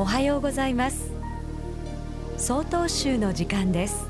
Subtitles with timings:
[0.00, 1.12] おはようございます。
[2.38, 4.08] 総統集の時間です。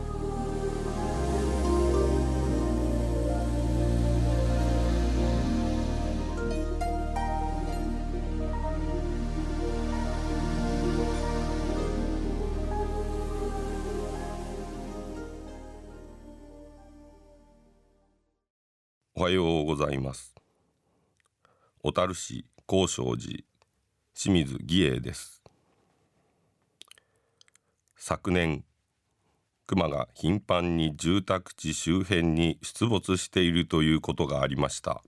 [19.16, 20.36] おはようございます。
[21.82, 23.40] 小樽市高尚寺
[24.14, 25.39] 清水義英です。
[28.02, 28.64] 昨年
[29.66, 35.02] 熊が頻繁に住宅地周辺に出没しているということがありました。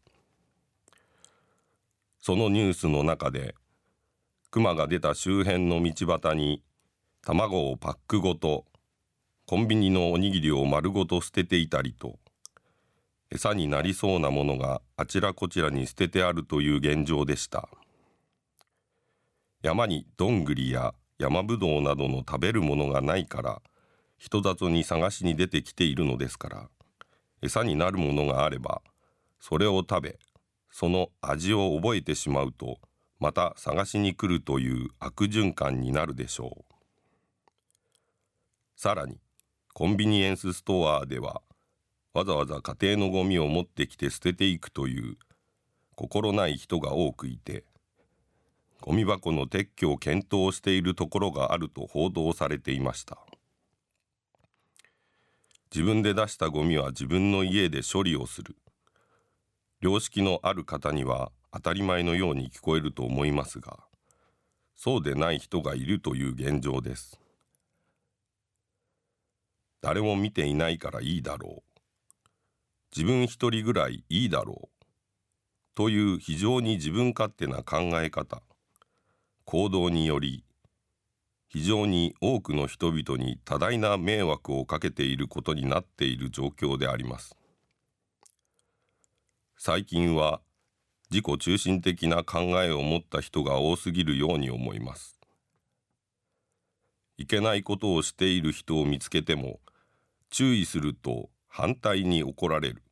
[2.21, 3.55] そのニュースの中で
[4.51, 6.63] 熊が出た周辺の道端に
[7.23, 8.67] 卵をパックごと
[9.47, 12.19] コンビニのおにぎりを丸ごと捨てていたりと
[13.31, 17.71] 餌になりそうなものがあちらこちらに捨ててあるという現状でした。
[19.63, 23.63] 山にどんぐりや山ぶどうなどの食べるものがないから
[24.19, 26.69] 人里に探しに出てきているのですから
[27.43, 28.83] 餌になるものがあれば
[29.39, 30.19] それを食べ
[30.69, 32.79] その味を覚えてしまうと
[33.21, 36.75] また探しに来るという悪循環になるでしょう。
[38.75, 39.21] さらに
[39.75, 41.41] コンビニエンスストアでは
[42.15, 45.19] わざわざ家庭のゴミを持ってきて捨てていくという
[45.95, 47.63] 心ない人が多くいて
[48.83, 53.17] ゴミ箱の撤去を検討しているところがあると報道されていました。
[55.73, 58.57] 自分で出したゴミは自分の家で処理をする。
[59.81, 63.79] 良識のある方には当たり前のように聞こえると思いますが
[64.75, 67.21] そうでない人がいるという現状です。
[69.81, 71.81] 誰も見ていないからいいだろう。
[72.97, 74.87] 自分一人ぐらいいいだろう。
[75.77, 78.43] という非常に自分勝手な考え方。
[79.53, 80.47] 行動により
[81.47, 87.37] 非常に多くの人々に多大な迷惑をかけていることになっている状況であります。
[89.59, 90.41] 最近は
[91.11, 95.19] 自己中心的な考えを持った人が多すぎるように思います。
[97.19, 99.61] いけないことをしている人を見つけても
[100.31, 102.83] 注意すると反対に怒られる。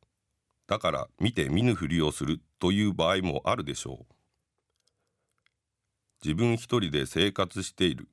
[0.67, 4.20] だから見て見ぬふりをするという場合もあるでしょう。
[6.23, 8.07] 自分一人で生活している。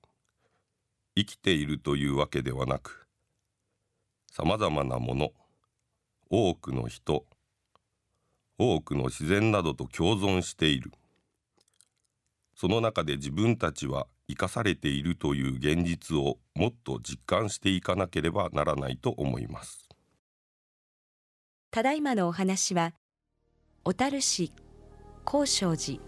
[1.19, 3.09] 生きているというわけではなく
[4.31, 5.33] さまざまなもの
[6.31, 7.25] 多くの人
[8.57, 10.93] 多くの自然などと共存している。
[12.55, 19.89] その中で自分たちは生かされているという現実をもっと実感していかなければならないと思います。
[21.71, 22.95] ただいまのお話は
[23.85, 24.53] 小樽市
[25.25, 26.08] 高尚寺